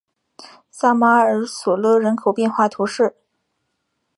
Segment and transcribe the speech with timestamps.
[0.71, 3.15] 萨马尔索勒人口变化图示